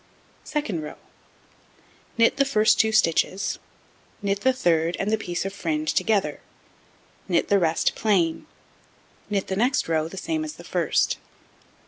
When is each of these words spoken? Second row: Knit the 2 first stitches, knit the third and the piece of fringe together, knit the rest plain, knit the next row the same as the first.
Second 0.43 0.81
row: 0.81 0.95
Knit 2.17 2.37
the 2.37 2.43
2 2.43 2.49
first 2.49 2.81
stitches, 2.97 3.59
knit 4.23 4.41
the 4.41 4.51
third 4.51 4.97
and 4.99 5.11
the 5.11 5.15
piece 5.19 5.45
of 5.45 5.53
fringe 5.53 5.93
together, 5.93 6.39
knit 7.27 7.49
the 7.49 7.59
rest 7.59 7.93
plain, 7.93 8.47
knit 9.29 9.45
the 9.45 9.55
next 9.55 9.87
row 9.87 10.07
the 10.07 10.17
same 10.17 10.43
as 10.43 10.53
the 10.53 10.63
first. 10.63 11.17